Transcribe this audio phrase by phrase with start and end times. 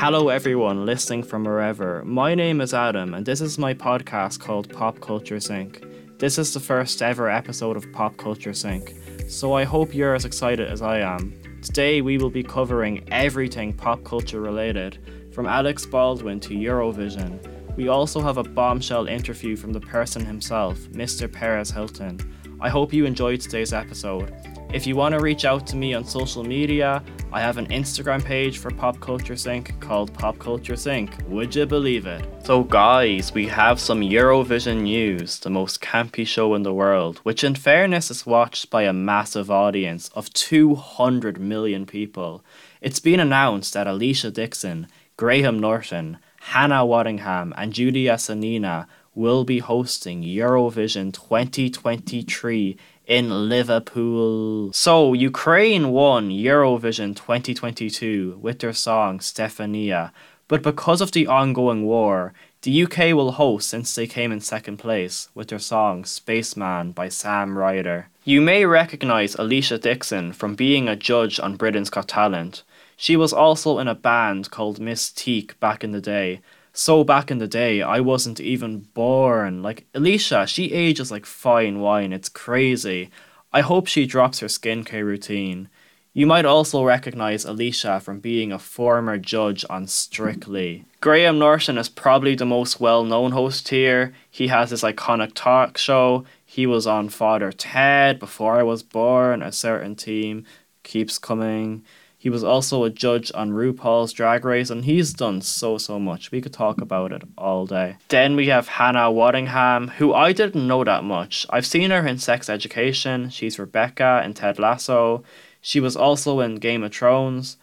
[0.00, 2.04] Hello, everyone listening from wherever.
[2.04, 5.84] My name is Adam, and this is my podcast called Pop Culture Sync.
[6.18, 8.94] This is the first ever episode of Pop Culture Sync,
[9.26, 11.34] so I hope you're as excited as I am.
[11.62, 15.00] Today, we will be covering everything pop culture related,
[15.32, 17.40] from Alex Baldwin to Eurovision.
[17.74, 21.30] We also have a bombshell interview from the person himself, Mr.
[21.30, 22.20] Perez Hilton.
[22.60, 24.32] I hope you enjoyed today's episode.
[24.70, 28.22] If you want to reach out to me on social media, I have an Instagram
[28.22, 31.16] page for Pop Culture Sync called Pop Culture Sync.
[31.26, 32.22] Would you believe it?
[32.44, 37.42] So, guys, we have some Eurovision news, the most campy show in the world, which,
[37.42, 42.44] in fairness, is watched by a massive audience of 200 million people.
[42.82, 49.58] It's been announced that Alesha Dixon, Graham Norton, Hannah Waddingham, and Julia Sanina will be
[49.60, 52.76] hosting Eurovision 2023
[53.08, 54.70] in Liverpool.
[54.74, 60.12] So, Ukraine won Eurovision 2022 with their song Stefania,
[60.46, 64.76] but because of the ongoing war, the UK will host since they came in second
[64.76, 68.08] place with their song Spaceman by Sam Ryder.
[68.24, 72.62] You may recognise Alesha Dixon from being a judge on Britain's Got Talent.
[72.94, 76.42] She was also in a band called Mis-Teeq back in the day,
[76.78, 79.64] so back in the day, I wasn't even born.
[79.64, 82.12] Like, Alesha, she ages like fine wine.
[82.12, 83.10] It's crazy.
[83.52, 85.68] I hope she drops her skincare routine.
[86.12, 90.84] You might also recognize Alesha from being a former judge on Strictly.
[91.00, 94.14] Graham Norton is probably the most well known host here.
[94.30, 96.26] He has his iconic talk show.
[96.46, 99.42] He was on Father Ted before I was born.
[99.42, 100.44] A certain team
[100.84, 101.82] keeps coming.
[102.20, 106.32] He was also a judge on RuPaul's Drag Race, and he's done so, so much.
[106.32, 107.96] We could talk about it all day.
[108.08, 111.46] Then we have Hannah Waddingham, who I didn't know that much.
[111.48, 115.22] I've seen her in Sex Education, she's Rebecca in Ted Lasso,
[115.60, 117.56] she was also in Game of Thrones.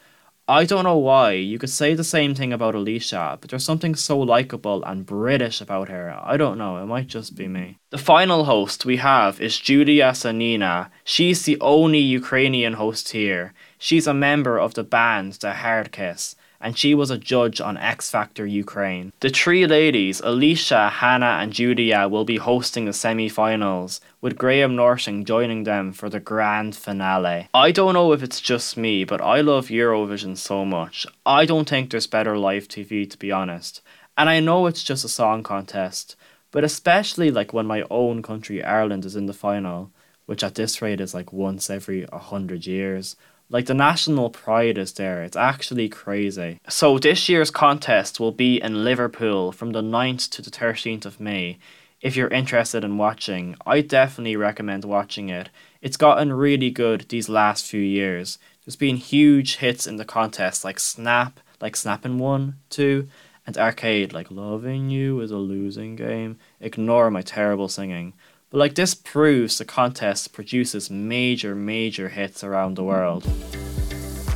[0.48, 1.32] I don't know why.
[1.32, 5.60] You could say the same thing about Alesha, but there's something so likable and British
[5.60, 6.16] about her.
[6.22, 7.78] I don't know, it might just be me.
[7.90, 10.90] The final host we have is Julia Sanina.
[11.02, 13.54] She's the only Ukrainian host here.
[13.76, 17.76] She's a member of the band The Hard Kiss, and she was a judge on
[17.76, 19.12] X Factor Ukraine.
[19.18, 24.74] The three ladies, Alesha, Hannah, and Julia, will be hosting the semi finals, with Graham
[24.74, 27.46] Norton joining them for the grand finale.
[27.54, 31.06] I don't know if it's just me, but I love Eurovision so much.
[31.24, 33.82] I don't think there's better live TV, to be honest.
[34.18, 36.16] And I know it's just a song contest,
[36.50, 39.92] but especially like when my own country, Ireland, is in the final,
[40.24, 43.14] which at this rate is like once every a hundred years.
[43.48, 45.22] Like the national pride is there.
[45.22, 46.58] It's actually crazy.
[46.68, 51.20] So this year's contest will be in Liverpool from the 9th to the 13th of
[51.20, 51.58] May.
[52.06, 55.48] If you're interested in watching, I definitely recommend watching it.
[55.82, 58.38] It's gotten really good these last few years.
[58.64, 63.08] There's been huge hits in the contest like Snap, like Snapping 1, 2,
[63.44, 66.38] and Arcade, like Loving You is a losing game.
[66.60, 68.12] Ignore my terrible singing.
[68.50, 73.28] But like this proves the contest produces major, major hits around the world.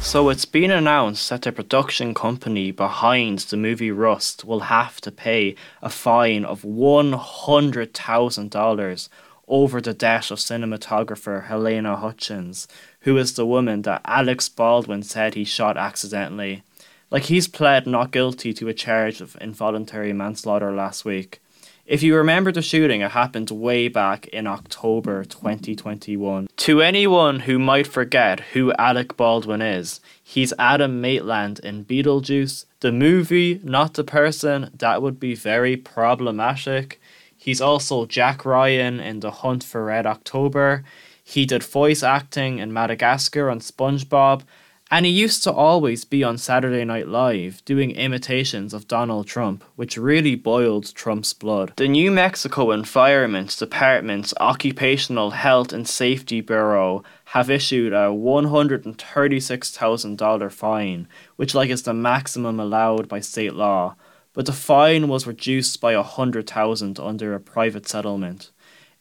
[0.03, 5.13] So it's been announced that the production company behind the movie Rust will have to
[5.13, 9.09] pay a fine of $100,000
[9.47, 12.67] over the death of cinematographer Halyna Hutchins,
[13.01, 16.65] who is the woman that Alex Baldwin said he shot accidentally.
[17.11, 21.41] Like he's pled not guilty to a charge of involuntary manslaughter last week.
[21.91, 26.47] If you remember the shooting, it happened way back in October 2021.
[26.59, 32.93] To anyone who might forget who Alec Baldwin is, he's Adam Maitland in Beetlejuice, the
[32.93, 34.71] movie, not the person.
[34.73, 37.01] That would be very problematic.
[37.37, 40.85] He's also Jack Ryan in The Hunt for Red October.
[41.25, 44.43] He did voice acting in Madagascar on SpongeBob,
[44.91, 49.63] and he used to always be on Saturday Night Live doing imitations of Donald Trump,
[49.77, 51.73] which really boiled Trump's blood.
[51.77, 61.07] The New Mexico Environment Department's Occupational Health and Safety Bureau have issued a $136,000 fine,
[61.37, 63.95] which like is the maximum allowed by state law,
[64.33, 68.51] but the fine was reduced by 100,000 under a private settlement.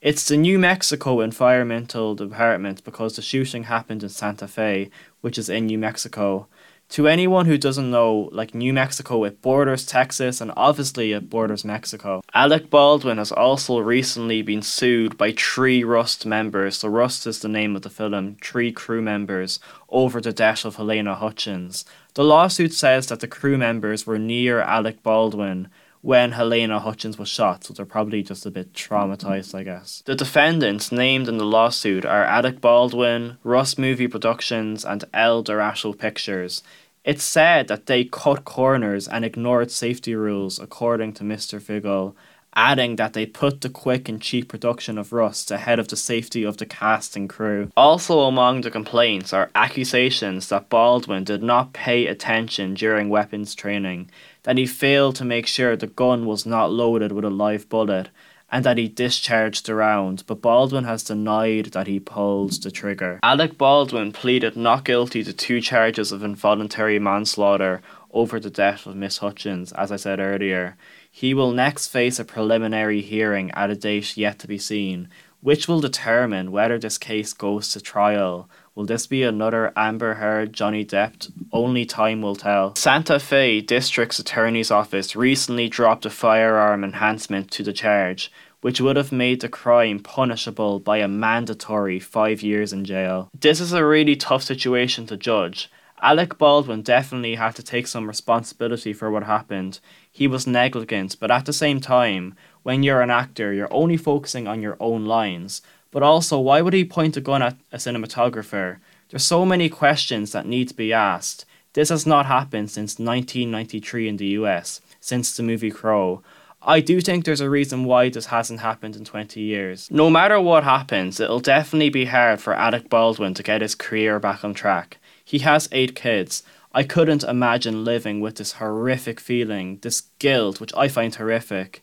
[0.01, 5.49] It's the New Mexico Environmental Department because the shooting happened in Santa Fe, which is
[5.49, 6.47] in New Mexico.
[6.91, 11.65] To anyone who doesn't know, like New Mexico, it borders Texas and obviously it borders
[11.65, 12.21] Mexico.
[12.33, 17.49] Alec Baldwin has also recently been sued by three Rust members, so Rust is the
[17.49, 19.59] name of the film, three crew members,
[19.89, 21.83] over the death of Halyna Hutchins.
[22.13, 25.67] The lawsuit says that the crew members were near Alec Baldwin
[26.01, 30.01] when Halyna Hutchins was shot, so they're probably just a bit traumatized, I guess.
[30.05, 35.93] The defendants named in the lawsuit are Alec Baldwin, Rust Movie Productions, and El Dorado
[35.93, 36.63] Pictures.
[37.03, 41.61] It's said that they cut corners and ignored safety rules, according to Mr.
[41.61, 42.15] Figgle,
[42.55, 46.43] adding that they put the quick and cheap production of Rust ahead of the safety
[46.43, 47.71] of the cast and crew.
[47.77, 54.09] Also, among the complaints are accusations that Baldwin did not pay attention during weapons training,
[54.49, 58.09] that he failed to make sure the gun was not loaded with a live bullet,
[58.51, 63.19] and that he discharged the round, but Baldwin has denied that he pulled the trigger.
[63.21, 67.79] Alec Baldwin pleaded not guilty to two charges of involuntary manslaughter
[68.11, 70.77] over the death of Miss Hutchins, as I said earlier.
[71.11, 75.09] He will next face a preliminary hearing at a date yet to be seen,
[75.41, 78.49] which will determine whether this case goes to trial.
[78.79, 81.29] Will this be another Amber Heard Johnny Depp?
[81.51, 82.75] Only time will tell.
[82.75, 88.31] Santa Fe District's Attorney's Office recently dropped a firearm enhancement to the charge,
[88.61, 93.29] which would have made the crime punishable by a mandatory five years in jail.
[93.37, 95.69] This is a really tough situation to judge.
[96.01, 99.81] Alec Baldwin definitely had to take some responsibility for what happened.
[100.09, 102.33] He was negligent, but at the same time,
[102.63, 105.61] when you're an actor, you're only focusing on your own lines.
[105.91, 108.77] But also, why would he point a gun at a cinematographer?
[109.09, 111.45] There's so many questions that need to be asked.
[111.73, 116.21] This has not happened since 1993 in the US, since the movie Crow.
[116.61, 119.89] I do think there's a reason why this hasn't happened in 20 years.
[119.89, 124.19] No matter what happens, it'll definitely be hard for Alec Baldwin to get his career
[124.19, 124.97] back on track.
[125.23, 126.43] He has eight kids.
[126.73, 131.81] I couldn't imagine living with this horrific feeling, this guilt, which I find horrific.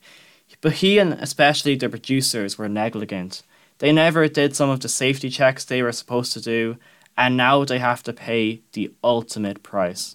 [0.61, 3.43] But he and especially the producers were negligent.
[3.79, 6.79] They never did some of the safety checks they were supposed to do,
[7.17, 10.15] and now they have to pay the ultimate price.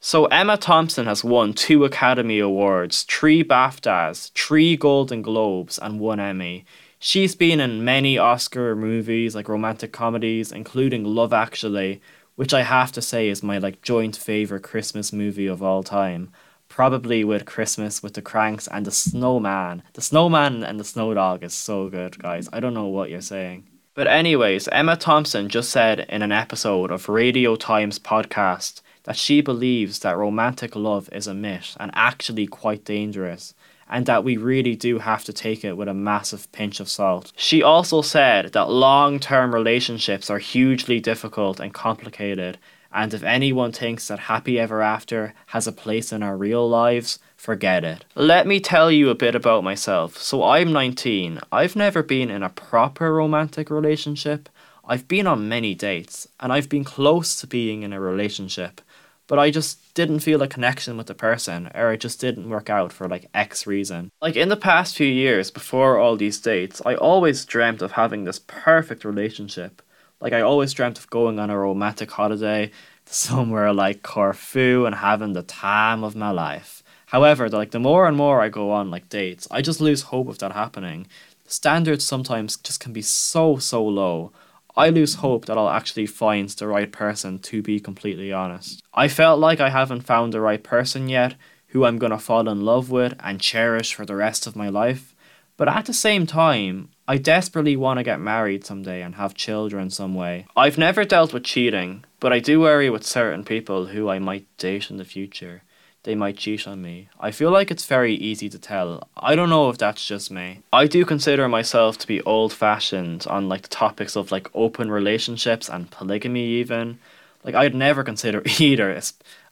[0.00, 6.20] So Emma Thompson has won two Academy Awards, three BAFTAs, three Golden Globes, and one
[6.20, 6.64] Emmy.
[6.98, 12.02] She's been in many Oscar movies, like romantic comedies, including Love Actually,
[12.34, 16.32] which I have to say is my like joint favorite Christmas movie of all time
[16.74, 19.80] probably with Christmas with the Cranks and the Snowman.
[19.92, 22.48] The Snowman and the Snow Dog is so good, guys.
[22.52, 23.68] I don't know what you're saying.
[23.94, 29.40] But, anyways, Emma Thompson just said in an episode of Radio Times podcast that she
[29.40, 33.54] believes that romantic love is a myth and actually quite dangerous,
[33.88, 37.32] and that we really do have to take it with a massive pinch of salt.
[37.36, 42.58] She also said that long term relationships are hugely difficult and complicated,
[42.94, 47.18] and if anyone thinks that happy ever after has a place in our real lives,
[47.36, 48.04] forget it.
[48.14, 50.16] Let me tell you a bit about myself.
[50.16, 51.40] So I'm 19.
[51.50, 54.48] I've never been in a proper romantic relationship.
[54.86, 58.80] I've been on many dates, and I've been close to being in a relationship,
[59.26, 62.70] but I just didn't feel a connection with the person, or it just didn't work
[62.70, 64.12] out for like X reason.
[64.20, 68.24] Like in the past few years, before all these dates, I always dreamt of having
[68.24, 69.82] this perfect relationship
[70.20, 72.70] like I always dreamt of going on a romantic holiday
[73.06, 76.82] to somewhere like Corfu and having the time of my life.
[77.06, 80.28] However, like the more and more I go on like dates, I just lose hope
[80.28, 81.06] of that happening.
[81.46, 84.32] Standards sometimes just can be so so low.
[84.76, 88.82] I lose hope that I'll actually find the right person to be completely honest.
[88.92, 91.36] I felt like I haven't found the right person yet
[91.68, 95.14] who I'm gonna fall in love with and cherish for the rest of my life.
[95.56, 99.90] But at the same time, I desperately want to get married someday and have children
[99.90, 100.46] some way.
[100.56, 104.46] I've never dealt with cheating, but I do worry with certain people who I might
[104.56, 105.62] date in the future.
[106.04, 107.08] They might cheat on me.
[107.20, 109.06] I feel like it's very easy to tell.
[109.18, 110.62] I don't know if that's just me.
[110.72, 114.90] I do consider myself to be old fashioned on like the topics of like open
[114.90, 116.98] relationships and polygamy even.
[117.42, 118.98] Like I'd never consider either.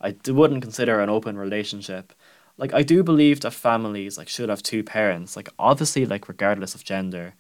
[0.01, 2.15] I wouldn't consider an open relationship
[2.59, 6.75] like I do believe that families like should have two parents, like obviously like regardless
[6.75, 7.35] of gender.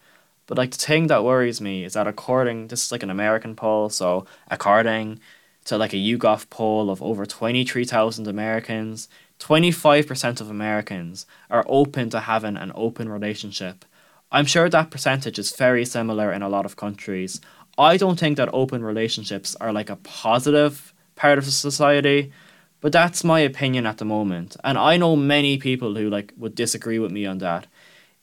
[0.46, 3.54] But like the thing that worries me is that according this is like an American
[3.54, 5.20] poll, so according
[5.64, 9.08] to like a YouGov poll of over twenty three thousand Americans,
[9.38, 13.84] twenty five percent of Americans are open to having an open relationship.
[14.30, 17.40] I'm sure that percentage is very similar in a lot of countries.
[17.78, 22.32] I don't think that open relationships are like a positive part of society.
[22.80, 26.56] But that's my opinion at the moment, and I know many people who like would
[26.56, 27.68] disagree with me on that.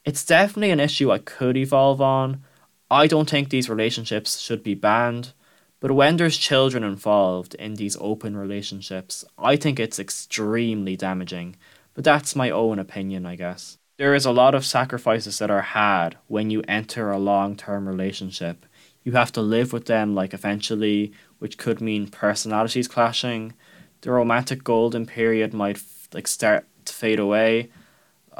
[0.04, 2.42] It's definitely an issue I could evolve on.
[2.90, 5.32] I don't think these relationships should be banned,
[5.78, 11.56] but when there's children involved in these open relationships, I think it's extremely damaging.
[11.94, 13.78] But that's my own opinion, I guess.
[13.98, 17.86] There is a lot of sacrifices that are had when you enter a long term
[17.86, 18.64] relationship.
[19.04, 23.54] You have to live with them, like eventually, which could mean personalities clashing,
[24.00, 25.82] the romantic golden period might
[26.14, 27.70] like start to fade away.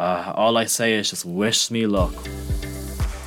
[0.01, 2.15] Uh, all I say is just wish me luck.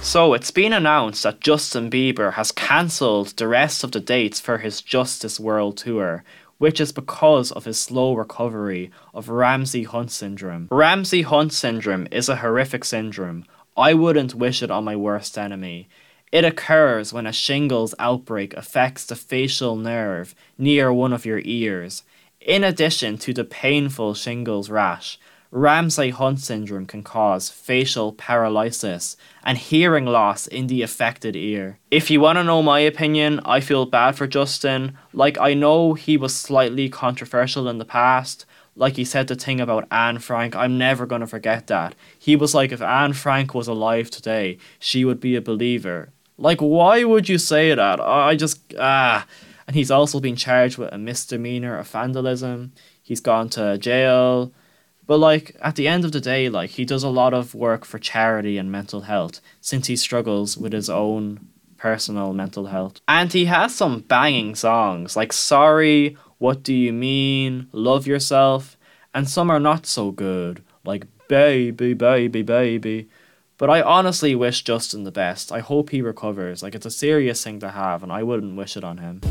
[0.01, 4.57] So it's been announced that Justin Bieber has cancelled the rest of the dates for
[4.57, 6.23] his Justice World Tour,
[6.57, 10.67] which is because of his slow recovery of Ramsay Hunt syndrome.
[10.71, 13.45] Ramsay Hunt syndrome is a horrific syndrome.
[13.77, 15.87] I wouldn't wish it on my worst enemy.
[16.31, 22.01] It occurs when a shingles outbreak affects the facial nerve near one of your ears.
[22.41, 25.19] In addition to the painful shingles rash,
[25.55, 31.77] Ramsay Hunt syndrome can cause facial paralysis and hearing loss in the affected ear.
[31.91, 34.97] If you want to know my opinion, I feel bad for Justin.
[35.13, 38.47] Like, I know he was slightly controversial in the past.
[38.75, 41.93] Like he said the thing about Anne Frank, I'm never going to forget that.
[42.17, 46.09] He was like, if Anne Frank was alive today, she would be a believer.
[46.35, 47.99] Like, why would you say that?
[47.99, 49.27] I just, ah.
[49.67, 52.71] And he's also been charged with a misdemeanor of vandalism.
[53.03, 54.51] He's gone to jail.
[55.05, 57.85] But like at the end of the day, like he does a lot of work
[57.85, 63.01] for charity and mental health since he struggles with his own personal mental health.
[63.07, 68.77] And he has some banging songs like Sorry, What Do You Mean, Love Yourself,
[69.13, 73.09] and some are not so good, like Baby, Baby, Baby.
[73.57, 75.51] But I honestly wish Justin the best.
[75.51, 76.63] I hope he recovers.
[76.63, 79.21] Like it's a serious thing to have and I wouldn't wish it on him.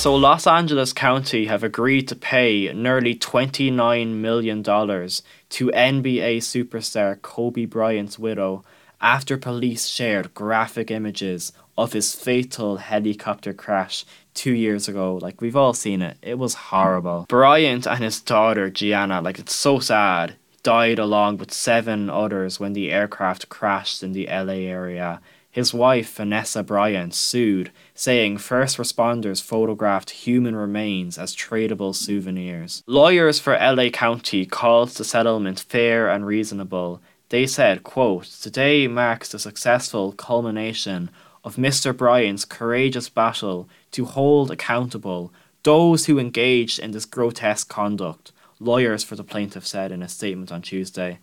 [0.00, 7.66] So, Los Angeles County have agreed to pay nearly $29 million to NBA superstar Kobe
[7.66, 8.64] Bryant's widow
[9.02, 15.16] after police shared graphic images of his fatal helicopter crash two years ago.
[15.20, 16.16] Like, we've all seen it.
[16.22, 17.26] It was horrible.
[17.28, 22.72] Bryant and his daughter, Gianna, like, it's so sad, died along with seven others when
[22.72, 29.42] the aircraft crashed in the LA area his wife, Vanessa Bryant, sued, saying first responders
[29.42, 32.84] photographed human remains as tradable souvenirs.
[32.86, 37.02] Lawyers for LA County called the settlement fair and reasonable.
[37.30, 41.10] They said, quote, Today marks the successful culmination
[41.42, 41.96] of Mr.
[41.96, 49.16] Bryant's courageous battle to hold accountable those who engaged in this grotesque conduct, lawyers for
[49.16, 51.18] the plaintiff said in a statement on Tuesday.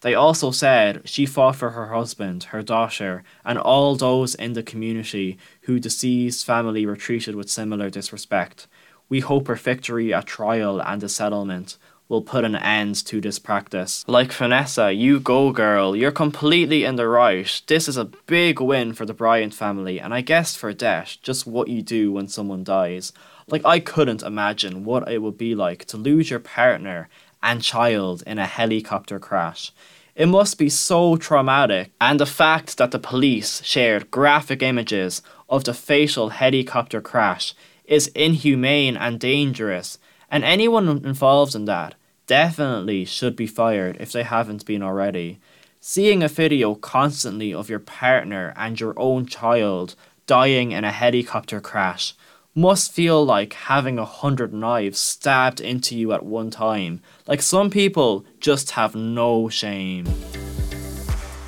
[0.00, 4.62] They also said she fought for her husband, her daughter, and all those in the
[4.62, 8.68] community who deceased family were treated with similar disrespect.
[9.08, 11.78] We hope her victory at trial and the settlement
[12.08, 14.04] will put an end to this practice.
[14.08, 17.62] Like Vanessa, you go girl, you're completely in the right.
[17.66, 21.46] This is a big win for the Bryant family, and I guess for Det, just
[21.46, 23.12] what you do when someone dies.
[23.46, 27.08] Like, I couldn't imagine what it would be like to lose your partner
[27.42, 29.72] and child in a helicopter crash.
[30.14, 35.64] It must be so traumatic, and the fact that the police shared graphic images of
[35.64, 37.54] the fatal helicopter crash
[37.84, 39.98] is inhumane and dangerous,
[40.30, 41.94] and anyone involved in that
[42.26, 45.38] definitely should be fired if they haven't been already.
[45.80, 49.94] Seeing a video constantly of your partner and your own child
[50.26, 52.14] dying in a helicopter crash
[52.58, 57.00] must feel like having a hundred knives stabbed into you at one time.
[57.28, 60.06] Like some people just have no shame.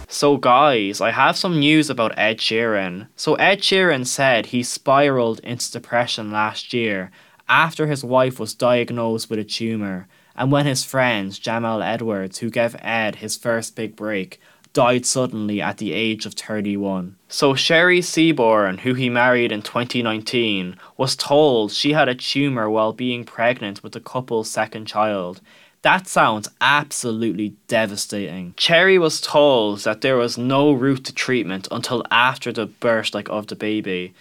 [0.07, 3.09] So, guys, I have some news about Ed Sheeran.
[3.17, 7.11] So, Ed Sheeran said he spiraled into depression last year
[7.49, 12.51] after his wife was diagnosed with a tumour, and when his friend Jamal Edwards, who
[12.51, 14.41] gave Ed his first big break,
[14.73, 17.17] died suddenly at the age of 31.
[17.29, 22.93] So Cherry Seaborn, who he married in 2019, was told she had a tumour while
[22.93, 25.41] being pregnant with the couple's second child.
[25.83, 28.55] That sounds absolutely devastating.
[28.57, 33.31] Cherry was told that there was no route to treatment until after the birth like
[33.31, 34.13] of the baby.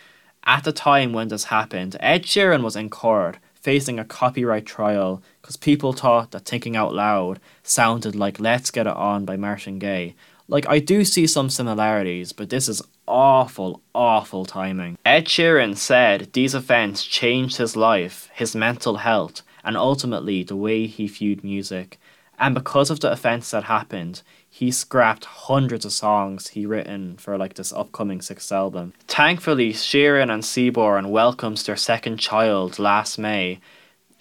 [0.45, 5.21] At the time when this happened, Ed Sheeran was in court facing a copyright trial
[5.41, 9.79] because people thought that Thinking Out Loud sounded like Let's Get It On by Marvin
[9.79, 10.15] Gaye,
[10.49, 14.97] like, I do see some similarities, but this is awful, awful timing.
[15.05, 20.87] Ed Sheeran said these events changed his life, his mental health, and ultimately the way
[20.87, 21.99] he viewed music.
[22.37, 27.37] And because of the events that happened, he scrapped hundreds of songs he written for
[27.37, 28.93] like this upcoming sixth album.
[29.07, 33.59] Thankfully, Sheeran and Seaborn welcomes their second child last May,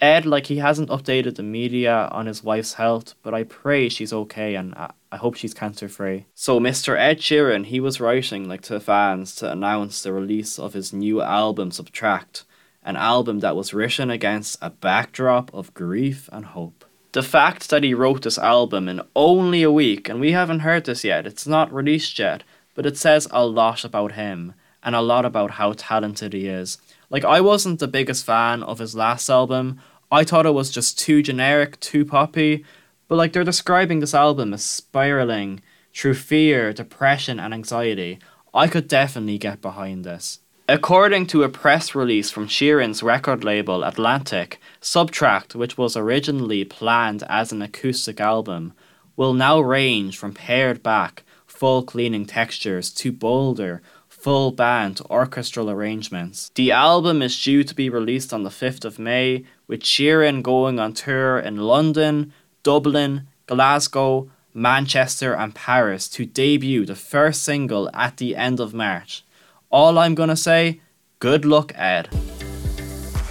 [0.01, 4.13] Ed, like, he hasn't updated the media on his wife's health, but I pray she's
[4.13, 6.25] okay and uh, I, hope she's cancer free.
[6.35, 6.97] So, Mr.
[6.97, 11.21] Ed Sheeran, he was writing, like, to fans to announce the release of his new
[11.21, 12.43] album, Subtract,
[12.83, 16.85] an album that was written against a backdrop of grief and hope.
[17.11, 20.85] The fact that he wrote this album in only a week, and we haven't heard
[20.85, 22.43] this yet, it's not released yet,
[22.75, 26.77] but it says a lot about him and a lot about how talented he is.
[27.09, 29.81] Like, I wasn't the biggest fan of his last album.
[30.11, 32.63] I thought it was just too generic, too poppy.
[33.09, 35.61] But, like, they're describing this album as spiraling
[35.93, 38.19] through fear, depression, and anxiety.
[38.53, 40.39] I could definitely get behind this.
[40.69, 47.23] According to a press release from Sheeran's record label Atlantic, Subtract, which was originally planned
[47.27, 48.73] as an acoustic album,
[49.17, 56.51] will now range from pared back, full cleaning textures to bolder, full band orchestral arrangements.
[56.53, 60.79] The album is due to be released on the 5th of May, with Sheeran going
[60.79, 62.31] on tour in London,
[62.69, 69.23] Dublin, Glasgow, Manchester, and Paris to debut the first single at the end of March.
[69.71, 70.79] All I'm gonna say,
[71.17, 72.09] good luck, Ed.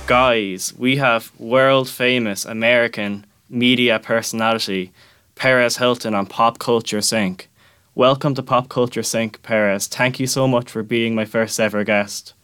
[0.09, 4.91] Guys, we have world famous American media personality
[5.37, 7.49] Perez Hilton on Pop Culture Sync.
[7.95, 9.87] Welcome to Pop Culture Sync, Perez.
[9.87, 12.35] Thank you so much for being my first ever guest.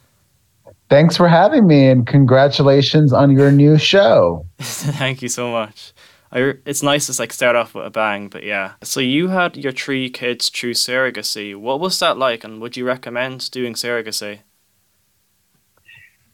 [0.89, 4.47] Thanks for having me and congratulations on your new show.
[4.61, 5.93] Thank you so much.
[6.35, 8.73] I, it's nice to like start off with a bang, but yeah.
[8.83, 11.55] So you had your three kids through surrogacy.
[11.55, 14.41] What was that like, and would you recommend doing surrogacy?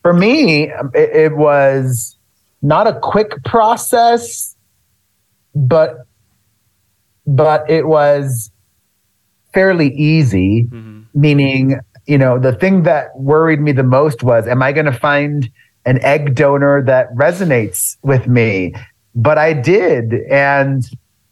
[0.02, 2.16] For me, it, it was
[2.62, 4.56] not a quick process,
[5.54, 6.06] but
[7.26, 8.50] but it was
[9.52, 11.02] fairly easy, mm-hmm.
[11.12, 14.92] meaning, you know, the thing that worried me the most was, am I going to
[14.92, 15.50] find
[15.84, 18.74] an egg donor that resonates with me?
[19.14, 20.14] But I did.
[20.30, 20.84] And,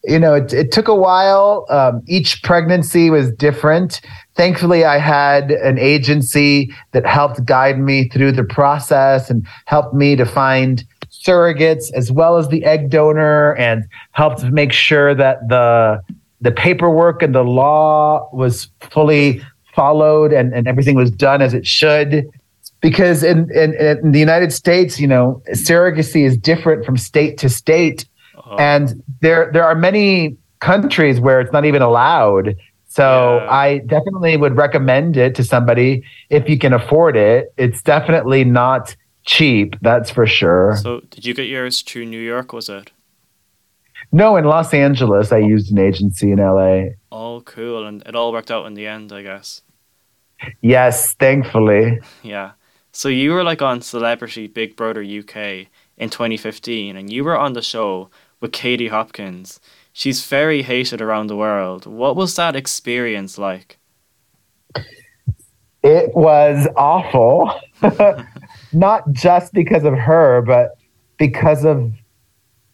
[0.04, 1.66] you know, it, it took a while.
[1.70, 4.00] Um, each pregnancy was different.
[4.34, 10.16] Thankfully, I had an agency that helped guide me through the process and helped me
[10.16, 16.00] to find surrogates as well as the egg donor and helped make sure that the
[16.40, 19.42] the paperwork and the law was fully
[19.74, 22.28] followed and, and everything was done as it should
[22.80, 27.48] because in, in, in the united states you know surrogacy is different from state to
[27.48, 28.06] state
[28.36, 28.56] uh-huh.
[28.58, 32.54] and there there are many countries where it's not even allowed
[32.88, 33.50] so yeah.
[33.52, 37.52] I definitely would recommend it to somebody if you can afford it.
[37.58, 40.76] It's definitely not cheap, that's for sure.
[40.82, 42.52] So, did you get yours to New York?
[42.52, 42.90] Was it?
[44.10, 46.94] No, in Los Angeles, I used an agency in LA.
[47.12, 47.86] Oh, cool!
[47.86, 49.62] And it all worked out in the end, I guess.
[50.60, 52.00] Yes, thankfully.
[52.22, 52.52] Yeah.
[52.92, 57.52] So you were like on Celebrity Big Brother UK in 2015, and you were on
[57.52, 59.60] the show with Katie Hopkins.
[59.92, 61.86] She's very hated around the world.
[61.86, 63.78] What was that experience like?
[65.82, 67.52] It was awful.
[68.72, 70.76] not just because of her, but
[71.18, 71.92] because of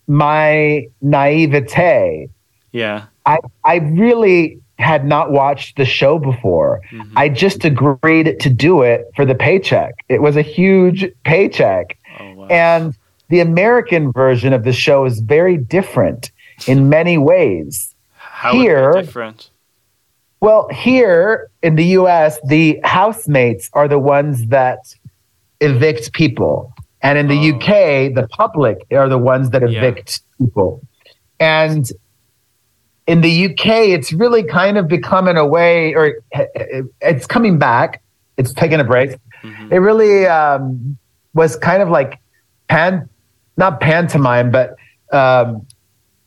[0.07, 2.29] my naivete.
[2.73, 3.07] Yeah.
[3.27, 6.81] I, I really had not watched the show before.
[6.91, 7.17] Mm-hmm.
[7.17, 9.95] I just agreed to do it for the paycheck.
[10.09, 11.97] It was a huge paycheck.
[12.19, 12.47] Oh, wow.
[12.49, 12.97] And
[13.29, 16.31] the American version of the show is very different
[16.67, 17.95] in many ways.
[18.17, 19.51] How here, different?
[20.41, 24.95] Well, here in the US, the housemates are the ones that
[25.61, 26.75] evict people.
[27.01, 27.57] And in the oh.
[27.57, 30.47] UK, the public are the ones that evict yeah.
[30.47, 30.83] people.
[31.41, 31.91] And
[33.07, 36.23] in the UK, it's really kind of becoming a way, or
[37.01, 38.03] it's coming back.
[38.37, 39.19] It's taking a break.
[39.43, 39.73] Mm-hmm.
[39.73, 40.97] It really um,
[41.35, 42.19] was kind of like
[42.69, 43.09] pan,
[43.57, 44.77] not pantomime, but
[45.13, 45.67] um,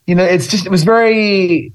[0.05, 1.73] you know, it's just it was very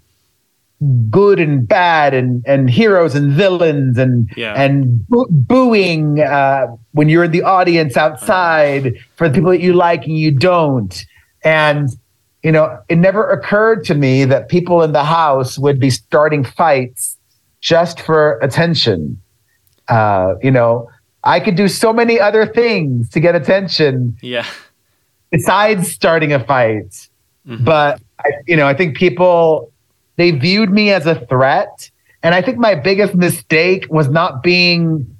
[1.11, 4.61] good and bad and and heroes and villains and yeah.
[4.61, 9.73] and boo- booing uh, when you're in the audience outside for the people that you
[9.73, 11.07] like and you don't
[11.45, 11.91] and
[12.43, 16.45] you know it never occurred to me that people in the house would be starting
[16.45, 17.17] fights
[17.61, 19.21] just for attention
[19.89, 20.89] uh, you know
[21.25, 24.47] i could do so many other things to get attention yeah
[25.31, 27.09] besides starting a fight
[27.47, 27.65] mm-hmm.
[27.65, 29.73] but I, you know i think people
[30.17, 31.91] they viewed me as a threat.
[32.23, 35.17] And I think my biggest mistake was not being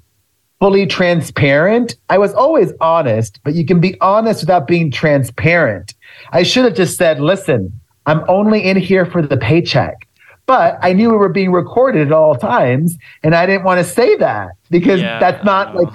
[0.63, 1.97] fully transparent.
[2.07, 5.93] I was always honest, but you can be honest without being transparent.
[6.31, 10.07] I should have just said, listen, I'm only in here for the paycheck.
[10.45, 12.97] But I knew we were being recorded at all times.
[13.23, 15.93] And I didn't want to say that because yeah, that's not like,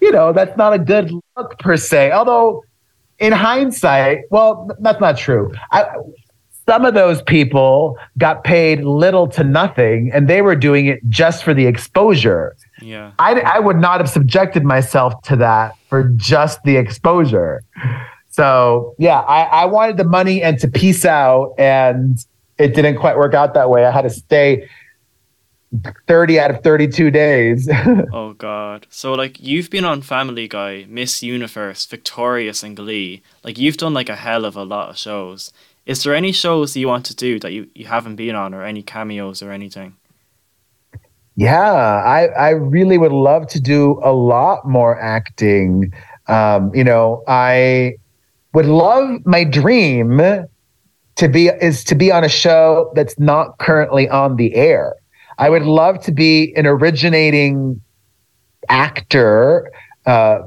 [0.00, 2.12] you know, that's not a good look per se.
[2.12, 2.64] Although
[3.18, 5.52] in hindsight, well, that's not true.
[5.72, 5.84] I,
[6.66, 11.44] some of those people got paid little to nothing and they were doing it just
[11.44, 12.56] for the exposure.
[12.80, 13.12] Yeah.
[13.18, 17.62] I, I would not have subjected myself to that for just the exposure.
[18.28, 22.18] So, yeah, I, I wanted the money and to peace out, and
[22.58, 23.84] it didn't quite work out that way.
[23.86, 24.68] I had to stay
[26.06, 27.68] 30 out of 32 days.
[28.12, 28.86] oh god.
[28.90, 33.22] So like you've been on Family Guy, Miss Universe, Victorious and Glee.
[33.42, 35.52] Like you've done like a hell of a lot of shows.
[35.84, 38.64] Is there any shows you want to do that you, you haven't been on or
[38.64, 39.96] any cameos or anything?
[41.36, 45.92] Yeah, I, I really would love to do a lot more acting.
[46.28, 47.96] Um, you know, I
[48.54, 50.18] would love my dream
[51.16, 54.94] to be is to be on a show that's not currently on the air.
[55.38, 57.82] I would love to be an originating
[58.70, 59.70] actor,
[60.06, 60.38] uh,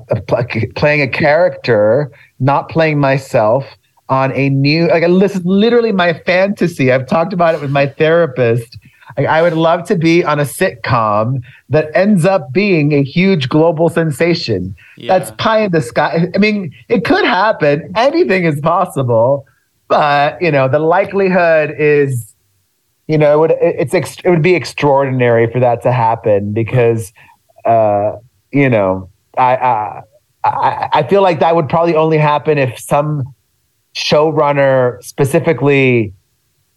[0.76, 3.66] playing a character, not playing myself
[4.10, 6.92] on a new like this is literally my fantasy.
[6.92, 8.78] I've talked about it with my therapist.
[9.18, 13.50] Like, I would love to be on a sitcom that ends up being a huge
[13.50, 14.76] global sensation.
[14.98, 15.18] Yeah.
[15.18, 16.28] That's pie in the sky.
[16.34, 17.92] I mean, it could happen.
[17.96, 19.46] Anything is possible,
[19.88, 22.36] but you know, the likelihood is,
[23.08, 27.12] you know, it would it's it would be extraordinary for that to happen because,
[27.66, 28.14] uh,
[28.52, 30.02] you know, I, I
[30.44, 33.34] I I feel like that would probably only happen if some
[33.96, 36.14] showrunner specifically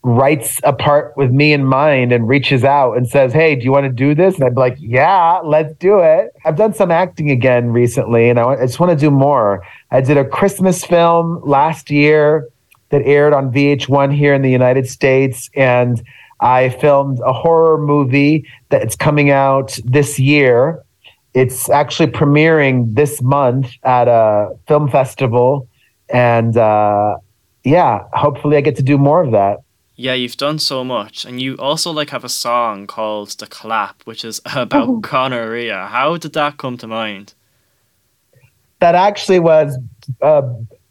[0.05, 3.71] writes a part with me in mind and reaches out and says, Hey, do you
[3.71, 4.35] want to do this?
[4.35, 6.33] And I'd be like, Yeah, let's do it.
[6.45, 9.65] I've done some acting again recently and I, just want to do more.
[9.91, 12.49] I did a Christmas film last year
[12.89, 15.49] that aired on VH1 here in the United States.
[15.55, 16.03] And
[16.41, 20.83] I filmed a horror movie that's coming out this year.
[21.33, 25.69] It's actually premiering this month at a film festival.
[26.13, 27.17] And uh,
[27.65, 29.62] yeah, hopefully I get to do more of that.
[29.95, 34.03] Yeah, you've done so much, and you also like have a song called "The Clap,"
[34.05, 34.97] which is about oh.
[34.99, 35.87] gonorrhea.
[35.87, 37.35] How did that come to mind?
[38.81, 39.79] That actually was
[40.23, 40.43] uh,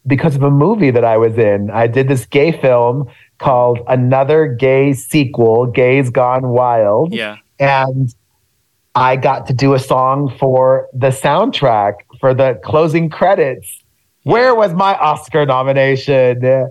[0.08, 1.70] because of a movie that I was in.
[1.72, 3.10] I did this gay film
[3.40, 7.14] called Another Gay Sequel: Gays Gone Wild.
[7.14, 8.14] Yeah, and
[8.94, 13.82] I got to do a song for the soundtrack for the closing credits.
[14.24, 16.70] Where was my Oscar nomination?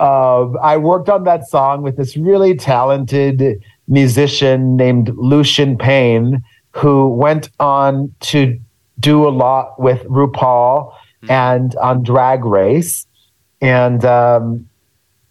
[0.00, 7.08] Um, I worked on that song with this really talented musician named Lucian Piane, who
[7.08, 8.58] went on to
[8.98, 11.30] do a lot with RuPaul mm-hmm.
[11.30, 13.06] and on Drag Race.
[13.60, 14.68] And um,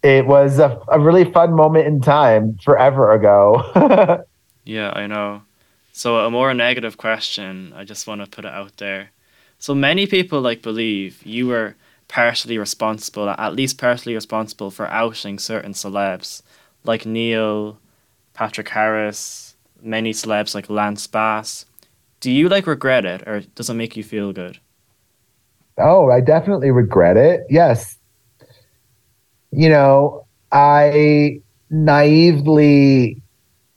[0.04, 4.24] it was a, a really fun moment in time forever ago.
[4.66, 5.42] yeah, I know.
[5.94, 9.10] So, a more negative question, I just want to put it out there.
[9.60, 11.76] So, many people like believe you were
[12.08, 16.42] partially responsible, at least partially responsible for outing certain celebs
[16.84, 17.78] like Neil,
[18.34, 21.66] Patrick Harris, many celebs like Lance Bass.
[22.20, 24.60] Do you like regret it or does it make you feel good?
[25.78, 27.42] Oh, I definitely regret it.
[27.50, 27.98] Yes.
[29.52, 33.22] You know, I naively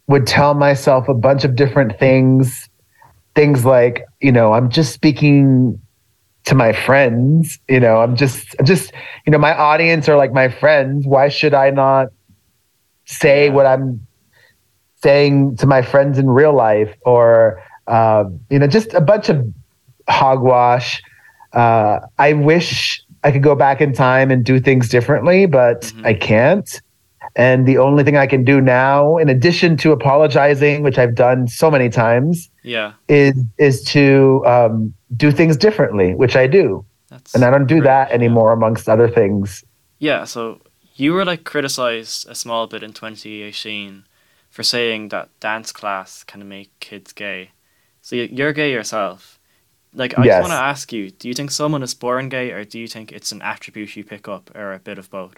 [0.09, 2.69] would tell myself a bunch of different things.
[3.35, 5.81] Things like, you know, I'm just speaking
[6.45, 8.93] to my friends you know i'm just I'm just
[9.27, 11.07] you know my audience are like my friends.
[11.07, 12.09] Why should i not
[13.05, 14.07] say what i'm
[15.03, 16.95] saying to my friends in real life?
[17.03, 19.45] Or uh, you know just a bunch of
[20.09, 21.03] hogwash.
[21.53, 26.07] Uh, i wish i could go back in time and do things differently but mm-hmm.
[26.07, 26.81] i can't.
[27.35, 31.49] And the only thing I can do now, in addition to apologizing, which I've done
[31.49, 37.35] so many times, yeah, is is to um, do things differently, which I do, That's
[37.35, 37.85] and I don't do great.
[37.85, 39.65] that anymore, amongst other things.
[39.99, 40.25] Yeah.
[40.25, 40.61] So
[40.95, 44.05] you were like criticized a small bit in 2018
[44.51, 47.53] for saying that dance class can make kids gay.
[48.03, 49.39] So you're gay yourself.
[49.95, 50.39] Like, I yes.
[50.39, 52.89] just want to ask you: Do you think someone is born gay, or do you
[52.89, 55.37] think it's an attribute you pick up, or a bit of both?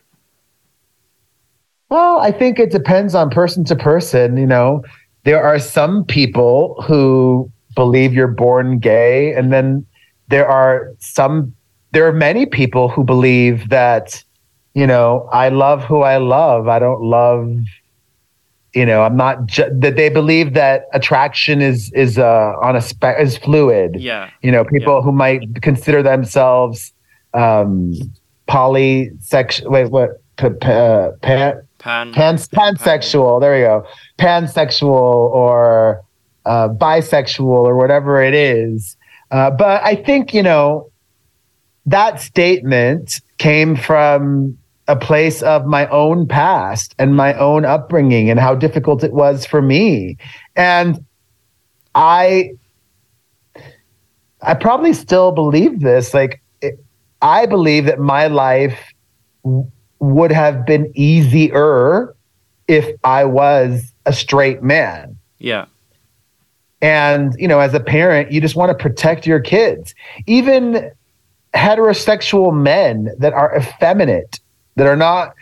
[1.90, 4.36] Well, I think it depends on person to person.
[4.36, 4.82] You know,
[5.24, 9.84] there are some people who believe you're born gay, and then
[10.28, 11.54] there are some,
[11.92, 14.22] there are many people who believe that,
[14.74, 16.68] you know, I love who I love.
[16.68, 17.56] I don't love,
[18.74, 22.80] you know, I'm not ju- that they believe that attraction is is uh, on a
[22.80, 24.00] spec is fluid.
[24.00, 25.02] Yeah, you know, people yeah.
[25.02, 26.92] who might consider themselves
[27.34, 27.94] um,
[28.48, 29.70] polysexual.
[29.70, 30.20] Wait, what?
[30.36, 33.36] P- p- uh, pan, Pan, Pan, pansexual.
[33.36, 33.40] Pan.
[33.40, 33.86] There we go.
[34.18, 36.02] Pansexual or
[36.46, 38.96] uh, bisexual or whatever it is.
[39.30, 40.90] Uh, but I think, you know,
[41.86, 48.38] that statement came from a place of my own past and my own upbringing and
[48.38, 50.18] how difficult it was for me.
[50.56, 51.04] And
[51.94, 52.52] I
[54.42, 56.12] I probably still believe this.
[56.12, 56.78] Like, it,
[57.22, 58.92] I believe that my life
[60.00, 62.14] would have been easier
[62.68, 65.18] if I was a straight man.
[65.38, 65.66] Yeah.
[66.80, 69.94] And, you know, as a parent, you just want to protect your kids.
[70.26, 70.90] Even
[71.54, 74.40] heterosexual men that are effeminate,
[74.76, 75.34] that are not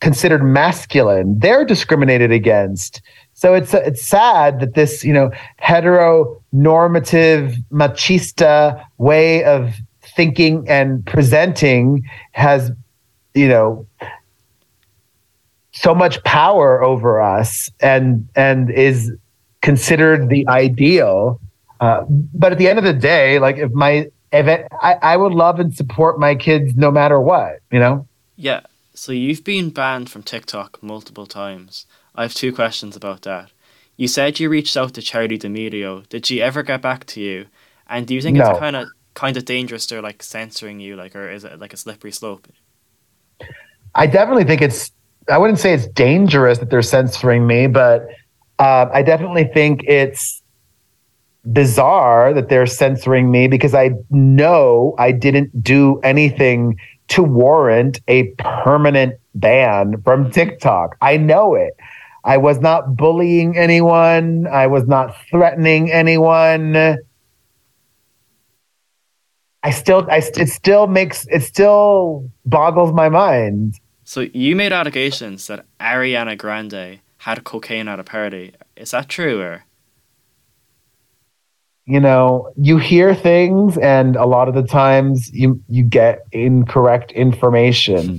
[0.00, 3.02] considered masculine, they're discriminated against.
[3.34, 12.08] So it's it's sad that this you know heteronormative machista way of thinking and presenting
[12.32, 12.70] has
[13.34, 13.86] you know
[15.74, 19.12] so much power over us and and is
[19.60, 21.40] considered the ideal.
[21.80, 25.16] Uh, but at the end of the day like if my if it, I, I
[25.16, 28.06] would love and support my kids no matter what you know?
[28.36, 28.60] Yeah.
[28.94, 31.86] So you've been banned from tiktok multiple times.
[32.14, 33.50] I have two questions about that.
[33.96, 37.46] You said you reached out to charli d'amelio did she ever get back to you?
[37.88, 38.48] And do you think no.
[38.48, 41.72] it's kind of kind of dangerous they're like censoring you like or is it like
[41.72, 42.46] a slippery slope?
[43.96, 44.92] I definitely think it's
[45.30, 48.08] i wouldn't say it's dangerous that they're censoring me but
[48.58, 50.42] uh, i definitely think it's
[51.52, 58.24] bizarre that they're censoring me because i know i didn't do anything to warrant a
[58.38, 60.96] permanent ban from tiktok.
[61.00, 61.76] I know it.
[62.24, 64.46] I was not bullying anyone.
[64.46, 66.98] I was not threatening anyone.
[69.62, 73.78] I still, I it still makes it still boggles my mind.
[74.04, 78.52] So you made allegations that Ariana Grande had cocaine at a party.
[78.76, 79.64] Is that true or?
[81.86, 87.12] You know, you hear things, and a lot of the times you you get incorrect
[87.12, 88.08] information.
[88.08, 88.16] Hmm.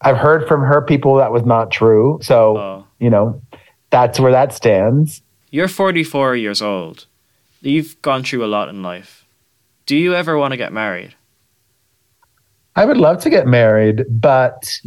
[0.00, 2.20] I've heard from her people that was not true.
[2.22, 2.86] So oh.
[3.00, 3.42] you know,
[3.90, 5.22] that's where that stands.
[5.50, 7.06] You're 44 years old.
[7.62, 9.18] You've gone through a lot in life
[9.88, 11.14] do you ever want to get married?
[12.78, 14.80] I would love to get married, but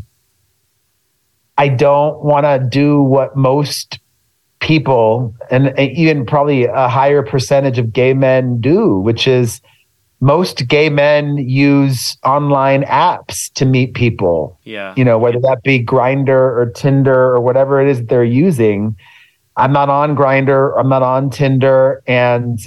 [1.58, 4.00] I don't want to do what most
[4.62, 9.60] people and even probably a higher percentage of gay men do, which is
[10.22, 14.58] most gay men use online apps to meet people.
[14.64, 14.94] Yeah.
[14.96, 18.96] You know, whether that be Grindr or Tinder or whatever it is that they're using.
[19.58, 22.58] I'm not on Grindr, I'm not on Tinder, and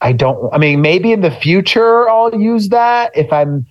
[0.00, 3.66] I don't, I mean, maybe in the future I'll use that if I'm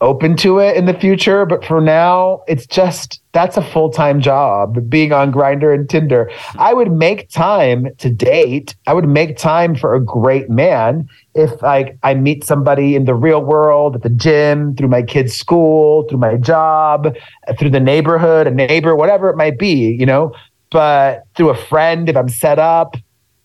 [0.00, 1.44] open to it in the future.
[1.44, 6.30] But for now, it's just that's a full time job being on Grindr and Tinder.
[6.56, 8.74] I would make time to date.
[8.86, 13.14] I would make time for a great man if like I meet somebody in the
[13.14, 17.14] real world, at the gym, through my kid's school, through my job,
[17.58, 20.32] through the neighborhood, a neighbor, whatever it might be, you know.
[20.70, 22.96] But through a friend, if I'm set up,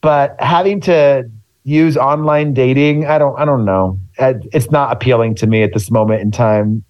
[0.01, 1.29] but having to
[1.63, 3.99] use online dating, I don't, I don't know.
[4.17, 6.83] It's not appealing to me at this moment in time.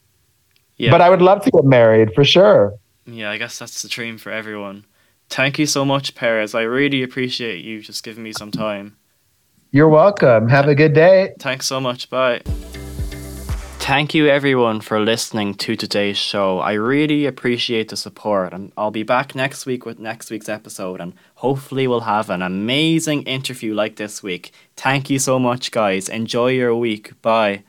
[0.78, 0.92] Yeah.
[0.92, 2.74] But I would love to get married for sure.
[3.06, 4.86] Yeah, I guess that's the dream for everyone.
[5.30, 6.54] Thank you so much, Perez.
[6.56, 8.98] I really appreciate you just giving me some time.
[9.72, 10.50] You're welcome.
[10.50, 11.34] Have a good day.
[11.40, 12.10] Thanks so much.
[12.10, 12.42] Bye.
[13.84, 16.60] Thank you everyone for listening to today's show.
[16.60, 21.02] I really appreciate the support and I'll be back next week with next week's episode
[21.02, 24.54] and hopefully we'll have an amazing interview like this week.
[24.78, 26.08] Thank you so much guys.
[26.08, 27.22] Enjoy your week.
[27.22, 27.64] Bye.